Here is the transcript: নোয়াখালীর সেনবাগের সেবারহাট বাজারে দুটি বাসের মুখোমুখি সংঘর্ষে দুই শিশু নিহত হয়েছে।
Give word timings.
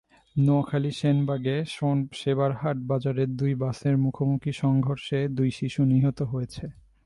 নোয়াখালীর 0.35 0.95
সেনবাগের 0.99 1.61
সেবারহাট 2.13 2.77
বাজারে 2.89 3.23
দুটি 3.29 3.55
বাসের 3.55 3.95
মুখোমুখি 3.97 4.51
সংঘর্ষে 4.61 5.19
দুই 5.37 5.49
শিশু 5.59 5.81
নিহত 5.91 6.19
হয়েছে। 6.31 6.65